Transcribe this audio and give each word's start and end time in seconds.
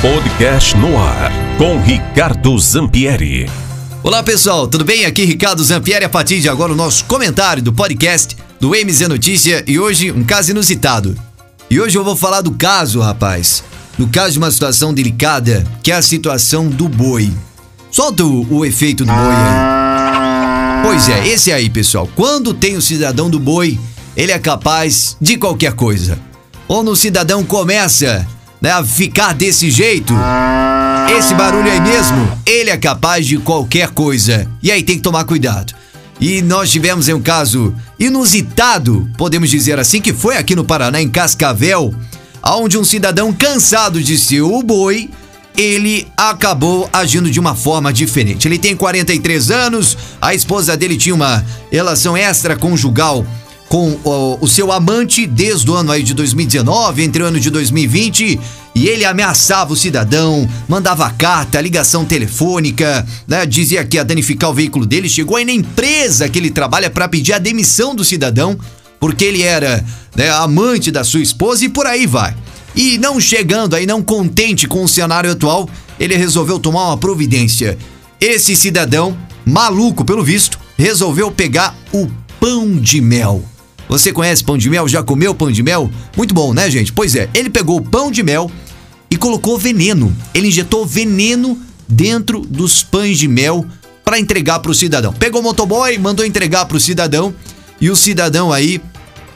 Podcast 0.00 0.76
no 0.76 0.96
ar 0.96 1.32
com 1.58 1.80
Ricardo 1.80 2.56
Zampieri. 2.56 3.50
Olá 4.00 4.22
pessoal, 4.22 4.68
tudo 4.68 4.84
bem? 4.84 5.04
Aqui 5.04 5.24
Ricardo 5.24 5.64
Zampieri. 5.64 6.04
A 6.04 6.08
partir 6.08 6.38
de 6.38 6.48
agora, 6.48 6.72
o 6.72 6.76
nosso 6.76 7.04
comentário 7.06 7.60
do 7.60 7.72
podcast 7.72 8.36
do 8.60 8.70
MZ 8.70 9.08
Notícia 9.08 9.64
e 9.66 9.76
hoje 9.76 10.12
um 10.12 10.22
caso 10.22 10.52
inusitado. 10.52 11.20
E 11.68 11.80
hoje 11.80 11.98
eu 11.98 12.04
vou 12.04 12.14
falar 12.14 12.42
do 12.42 12.52
caso, 12.52 13.00
rapaz. 13.00 13.64
No 13.98 14.06
caso 14.06 14.34
de 14.34 14.38
uma 14.38 14.52
situação 14.52 14.94
delicada, 14.94 15.66
que 15.82 15.90
é 15.90 15.96
a 15.96 16.02
situação 16.02 16.68
do 16.68 16.88
boi. 16.88 17.32
Solta 17.90 18.24
o, 18.24 18.58
o 18.58 18.64
efeito 18.64 19.04
do 19.04 19.12
boi 19.12 19.34
aí. 19.34 20.82
Pois 20.84 21.08
é, 21.08 21.26
esse 21.26 21.50
aí, 21.50 21.68
pessoal. 21.68 22.08
Quando 22.14 22.54
tem 22.54 22.76
o 22.76 22.82
cidadão 22.82 23.28
do 23.28 23.40
boi, 23.40 23.76
ele 24.16 24.30
é 24.30 24.38
capaz 24.38 25.16
de 25.20 25.36
qualquer 25.36 25.72
coisa. 25.72 26.20
Ou 26.68 26.84
no 26.84 26.94
cidadão 26.94 27.42
começa 27.42 28.24
né, 28.60 28.70
a 28.72 28.84
ficar 28.84 29.34
desse 29.34 29.70
jeito, 29.70 30.14
esse 31.16 31.34
barulho 31.34 31.70
aí 31.70 31.80
mesmo, 31.80 32.38
ele 32.44 32.70
é 32.70 32.76
capaz 32.76 33.26
de 33.26 33.38
qualquer 33.38 33.90
coisa. 33.90 34.46
E 34.62 34.70
aí 34.70 34.82
tem 34.82 34.96
que 34.96 35.02
tomar 35.02 35.24
cuidado. 35.24 35.74
E 36.20 36.42
nós 36.42 36.70
tivemos 36.70 37.08
um 37.08 37.20
caso 37.20 37.74
inusitado, 37.98 39.08
podemos 39.16 39.48
dizer 39.48 39.78
assim, 39.78 40.00
que 40.00 40.12
foi 40.12 40.36
aqui 40.36 40.56
no 40.56 40.64
Paraná, 40.64 41.00
em 41.00 41.08
Cascavel, 41.08 41.94
onde 42.44 42.76
um 42.76 42.84
cidadão 42.84 43.32
cansado 43.32 44.02
de 44.02 44.18
ser 44.18 44.40
o 44.40 44.62
boi, 44.62 45.08
ele 45.56 46.06
acabou 46.16 46.88
agindo 46.92 47.30
de 47.30 47.38
uma 47.38 47.54
forma 47.54 47.92
diferente. 47.92 48.46
Ele 48.46 48.58
tem 48.58 48.76
43 48.76 49.50
anos, 49.50 49.96
a 50.20 50.34
esposa 50.34 50.76
dele 50.76 50.96
tinha 50.96 51.14
uma 51.14 51.44
relação 51.70 52.16
extraconjugal 52.16 53.24
com 53.68 53.98
o, 54.02 54.38
o, 54.40 54.48
seu 54.48 54.72
amante 54.72 55.26
desde 55.26 55.70
o 55.70 55.74
ano 55.74 55.92
aí 55.92 56.02
de 56.02 56.14
2019, 56.14 57.02
entre 57.02 57.22
o 57.22 57.26
ano 57.26 57.38
de 57.38 57.50
2020, 57.50 58.40
e 58.74 58.88
ele 58.88 59.04
ameaçava 59.04 59.72
o 59.72 59.76
cidadão, 59.76 60.48
mandava 60.66 61.10
carta, 61.10 61.60
ligação 61.60 62.04
telefônica, 62.04 63.06
né? 63.26 63.44
Dizia 63.44 63.84
que 63.84 63.96
ia 63.96 64.04
danificar 64.04 64.50
o 64.50 64.54
veículo 64.54 64.86
dele, 64.86 65.08
chegou 65.08 65.36
aí 65.36 65.44
na 65.44 65.52
empresa 65.52 66.28
que 66.28 66.38
ele 66.38 66.50
trabalha 66.50 66.88
para 66.88 67.08
pedir 67.08 67.34
a 67.34 67.38
demissão 67.38 67.94
do 67.94 68.04
cidadão, 68.04 68.58
porque 68.98 69.24
ele 69.24 69.42
era 69.42 69.84
né, 70.16 70.30
amante 70.30 70.90
da 70.90 71.04
sua 71.04 71.20
esposa 71.20 71.64
e 71.64 71.68
por 71.68 71.86
aí 71.86 72.06
vai. 72.06 72.34
E 72.74 72.96
não 72.98 73.20
chegando 73.20 73.74
aí, 73.74 73.86
não 73.86 74.02
contente 74.02 74.66
com 74.66 74.82
o 74.82 74.88
cenário 74.88 75.30
atual, 75.30 75.68
ele 75.98 76.16
resolveu 76.16 76.58
tomar 76.58 76.86
uma 76.86 76.96
providência. 76.96 77.76
Esse 78.20 78.56
cidadão, 78.56 79.16
maluco 79.44 80.04
pelo 80.04 80.24
visto, 80.24 80.58
resolveu 80.76 81.30
pegar 81.30 81.76
o 81.92 82.08
pão 82.38 82.76
de 82.76 83.00
mel. 83.00 83.42
Você 83.88 84.12
conhece 84.12 84.44
pão 84.44 84.58
de 84.58 84.68
mel? 84.68 84.86
Já 84.86 85.02
comeu 85.02 85.34
pão 85.34 85.50
de 85.50 85.62
mel? 85.62 85.90
Muito 86.16 86.34
bom, 86.34 86.52
né, 86.52 86.70
gente? 86.70 86.92
Pois 86.92 87.14
é, 87.14 87.28
ele 87.32 87.48
pegou 87.48 87.78
o 87.78 87.82
pão 87.82 88.10
de 88.10 88.22
mel 88.22 88.50
e 89.10 89.16
colocou 89.16 89.58
veneno. 89.58 90.14
Ele 90.34 90.48
injetou 90.48 90.84
veneno 90.84 91.58
dentro 91.88 92.40
dos 92.40 92.82
pães 92.82 93.18
de 93.18 93.26
mel 93.26 93.64
para 94.04 94.18
entregar 94.18 94.58
para 94.60 94.70
o 94.70 94.74
cidadão. 94.74 95.12
Pegou 95.12 95.40
o 95.40 95.44
motoboy, 95.44 95.96
mandou 95.98 96.24
entregar 96.24 96.66
para 96.66 96.76
o 96.76 96.80
cidadão 96.80 97.34
e 97.80 97.90
o 97.90 97.96
cidadão 97.96 98.52
aí, 98.52 98.80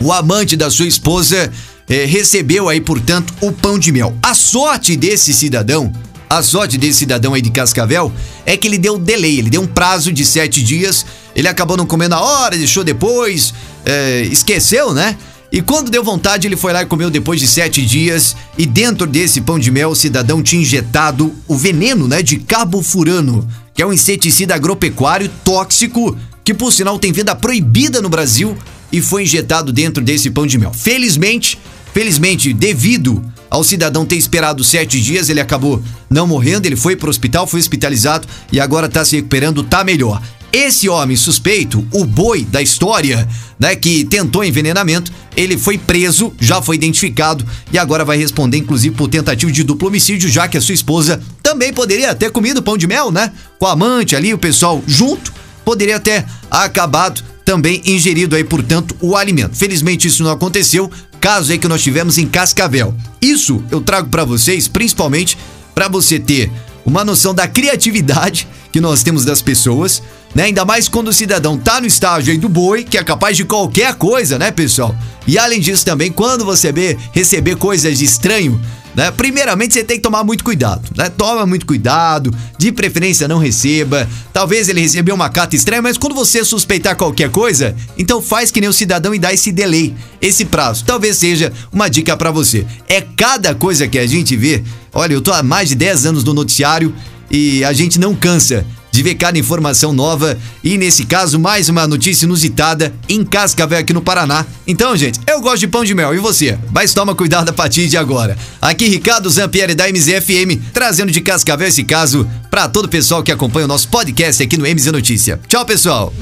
o 0.00 0.12
amante 0.12 0.56
da 0.56 0.70
sua 0.70 0.86
esposa, 0.86 1.50
eh, 1.88 2.04
recebeu 2.04 2.68
aí, 2.68 2.80
portanto, 2.80 3.32
o 3.40 3.50
pão 3.50 3.78
de 3.78 3.90
mel. 3.90 4.14
A 4.22 4.34
sorte 4.34 4.96
desse 4.96 5.32
cidadão, 5.32 5.92
a 6.28 6.42
sorte 6.42 6.76
desse 6.76 6.98
cidadão 6.98 7.34
aí 7.34 7.40
de 7.40 7.50
Cascavel 7.50 8.12
é 8.44 8.56
que 8.56 8.66
ele 8.66 8.78
deu 8.78 8.98
delay, 8.98 9.38
ele 9.38 9.50
deu 9.50 9.62
um 9.62 9.66
prazo 9.66 10.12
de 10.12 10.24
sete 10.24 10.62
dias. 10.62 11.06
Ele 11.34 11.48
acabou 11.48 11.76
não 11.76 11.86
comendo 11.86 12.14
a 12.14 12.20
hora, 12.20 12.56
deixou 12.56 12.82
depois, 12.82 13.52
é, 13.84 14.22
esqueceu, 14.22 14.92
né? 14.92 15.16
E 15.52 15.62
quando 15.62 15.90
deu 15.90 16.02
vontade, 16.02 16.46
ele 16.46 16.56
foi 16.56 16.72
lá 16.72 16.82
e 16.82 16.86
comeu 16.86 17.08
depois 17.08 17.40
de 17.40 17.46
sete 17.46 17.84
dias. 17.84 18.34
E 18.58 18.66
dentro 18.66 19.06
desse 19.06 19.40
pão 19.40 19.58
de 19.58 19.70
mel, 19.70 19.90
o 19.90 19.96
cidadão 19.96 20.42
tinha 20.42 20.62
injetado 20.62 21.32
o 21.46 21.56
veneno, 21.56 22.08
né, 22.08 22.22
de 22.22 22.38
carbofurano, 22.38 23.46
que 23.72 23.80
é 23.80 23.86
um 23.86 23.92
inseticida 23.92 24.54
agropecuário 24.54 25.30
tóxico 25.44 26.16
que, 26.42 26.52
por 26.52 26.72
sinal, 26.72 26.98
tem 26.98 27.12
venda 27.12 27.34
proibida 27.34 28.00
no 28.00 28.08
Brasil 28.08 28.56
e 28.90 29.00
foi 29.00 29.22
injetado 29.22 29.72
dentro 29.72 30.02
desse 30.02 30.30
pão 30.30 30.46
de 30.46 30.58
mel. 30.58 30.72
Felizmente, 30.72 31.58
felizmente, 31.92 32.52
devido 32.52 33.22
ao 33.50 33.62
cidadão 33.64 34.04
ter 34.04 34.16
esperado 34.16 34.62
sete 34.64 35.00
dias, 35.00 35.28
ele 35.28 35.40
acabou 35.40 35.82
não 36.10 36.26
morrendo, 36.26 36.66
ele 36.66 36.76
foi 36.76 36.96
para 36.96 37.06
o 37.06 37.10
hospital, 37.10 37.46
foi 37.46 37.60
hospitalizado 37.60 38.26
e 38.52 38.60
agora 38.60 38.86
está 38.86 39.04
se 39.04 39.16
recuperando, 39.16 39.62
tá 39.62 39.84
melhor. 39.84 40.22
Esse 40.52 40.88
homem 40.88 41.16
suspeito, 41.16 41.86
o 41.92 42.04
boi 42.04 42.42
da 42.44 42.62
história, 42.62 43.28
né, 43.58 43.76
que 43.76 44.04
tentou 44.04 44.42
envenenamento, 44.44 45.12
ele 45.36 45.58
foi 45.58 45.76
preso, 45.76 46.32
já 46.40 46.62
foi 46.62 46.76
identificado 46.76 47.44
e 47.70 47.78
agora 47.78 48.04
vai 48.04 48.16
responder, 48.16 48.56
inclusive, 48.56 48.94
por 48.94 49.08
tentativa 49.08 49.52
de 49.52 49.62
duplo 49.62 49.88
homicídio, 49.88 50.30
já 50.30 50.48
que 50.48 50.56
a 50.56 50.60
sua 50.60 50.74
esposa 50.74 51.20
também 51.42 51.72
poderia 51.72 52.14
ter 52.14 52.30
comido 52.30 52.62
pão 52.62 52.78
de 52.78 52.86
mel, 52.86 53.10
né? 53.10 53.32
Com 53.58 53.66
a 53.66 53.72
amante 53.72 54.16
ali, 54.16 54.32
o 54.32 54.38
pessoal 54.38 54.82
junto, 54.86 55.32
poderia 55.64 56.00
ter 56.00 56.24
acabado 56.50 57.22
também 57.44 57.82
ingerido 57.84 58.34
aí, 58.34 58.42
portanto, 58.42 58.96
o 59.00 59.14
alimento. 59.14 59.54
Felizmente 59.54 60.08
isso 60.08 60.22
não 60.22 60.30
aconteceu, 60.30 60.90
caso 61.26 61.50
aí 61.50 61.58
que 61.58 61.66
nós 61.66 61.82
tivemos 61.82 62.18
em 62.18 62.26
Cascavel. 62.28 62.94
Isso 63.20 63.60
eu 63.68 63.80
trago 63.80 64.08
para 64.08 64.24
vocês, 64.24 64.68
principalmente 64.68 65.36
para 65.74 65.88
você 65.88 66.20
ter 66.20 66.48
uma 66.84 67.04
noção 67.04 67.34
da 67.34 67.48
criatividade 67.48 68.46
que 68.70 68.80
nós 68.80 69.02
temos 69.02 69.24
das 69.24 69.42
pessoas, 69.42 70.00
né? 70.32 70.44
Ainda 70.44 70.64
mais 70.64 70.88
quando 70.88 71.08
o 71.08 71.12
cidadão 71.12 71.58
tá 71.58 71.80
no 71.80 71.86
estágio 71.88 72.30
aí 72.32 72.38
do 72.38 72.48
boi, 72.48 72.84
que 72.84 72.96
é 72.96 73.02
capaz 73.02 73.36
de 73.36 73.44
qualquer 73.44 73.94
coisa, 73.94 74.38
né, 74.38 74.52
pessoal? 74.52 74.94
E 75.26 75.36
além 75.36 75.58
disso 75.58 75.84
também, 75.84 76.12
quando 76.12 76.44
você 76.44 76.70
vê, 76.70 76.96
receber 77.10 77.56
coisas 77.56 77.98
de 77.98 78.04
estranho, 78.04 78.60
né? 78.96 79.10
Primeiramente 79.10 79.74
você 79.74 79.84
tem 79.84 79.98
que 79.98 80.02
tomar 80.02 80.24
muito 80.24 80.42
cuidado, 80.42 80.82
né? 80.96 81.10
Toma 81.10 81.44
muito 81.44 81.66
cuidado, 81.66 82.34
de 82.58 82.72
preferência 82.72 83.28
não 83.28 83.38
receba. 83.38 84.08
Talvez 84.32 84.70
ele 84.70 84.80
recebeu 84.80 85.14
uma 85.14 85.28
carta 85.28 85.54
estranha, 85.54 85.82
mas 85.82 85.98
quando 85.98 86.14
você 86.14 86.42
suspeitar 86.42 86.96
qualquer 86.96 87.30
coisa, 87.30 87.76
então 87.98 88.22
faz 88.22 88.50
que 88.50 88.58
nem 88.58 88.70
o 88.70 88.72
cidadão 88.72 89.14
e 89.14 89.18
dá 89.18 89.34
esse 89.34 89.52
delay, 89.52 89.94
esse 90.18 90.46
prazo. 90.46 90.82
Talvez 90.86 91.18
seja 91.18 91.52
uma 91.70 91.88
dica 91.88 92.16
para 92.16 92.30
você. 92.30 92.66
É 92.88 93.02
cada 93.02 93.54
coisa 93.54 93.86
que 93.86 93.98
a 93.98 94.06
gente 94.06 94.34
vê. 94.34 94.64
Olha, 94.94 95.12
eu 95.12 95.20
tô 95.20 95.30
há 95.30 95.42
mais 95.42 95.68
de 95.68 95.74
10 95.74 96.06
anos 96.06 96.24
no 96.24 96.32
noticiário 96.32 96.94
e 97.30 97.62
a 97.64 97.74
gente 97.74 98.00
não 98.00 98.14
cansa 98.14 98.64
de 98.96 99.02
ver 99.02 99.14
cada 99.14 99.38
informação 99.38 99.92
nova 99.92 100.38
e 100.64 100.78
nesse 100.78 101.04
caso 101.04 101.38
mais 101.38 101.68
uma 101.68 101.86
notícia 101.86 102.24
inusitada 102.24 102.94
em 103.08 103.22
Cascavel 103.24 103.78
aqui 103.78 103.92
no 103.92 104.00
Paraná. 104.00 104.46
Então, 104.66 104.96
gente, 104.96 105.20
eu 105.26 105.40
gosto 105.40 105.58
de 105.58 105.68
pão 105.68 105.84
de 105.84 105.94
mel 105.94 106.14
e 106.14 106.18
você? 106.18 106.58
Mas 106.72 106.94
toma 106.94 107.14
cuidado 107.14 107.50
a 107.50 107.52
partir 107.52 107.88
de 107.88 107.96
agora. 107.98 108.38
Aqui 108.60 108.88
Ricardo 108.88 109.28
Zampieri 109.28 109.74
da 109.74 109.86
MZFM 109.86 110.58
trazendo 110.72 111.12
de 111.12 111.20
Cascavel 111.20 111.68
esse 111.68 111.84
caso 111.84 112.26
para 112.50 112.68
todo 112.68 112.86
o 112.86 112.88
pessoal 112.88 113.22
que 113.22 113.30
acompanha 113.30 113.66
o 113.66 113.68
nosso 113.68 113.88
podcast 113.88 114.42
aqui 114.42 114.56
no 114.56 114.64
MZ 114.64 114.86
Notícia. 114.86 115.38
Tchau, 115.46 115.66
pessoal. 115.66 116.12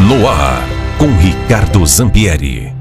No 0.00 0.26
ar 0.26 0.66
com 0.96 1.14
Ricardo 1.18 1.86
Zampieri. 1.86 2.71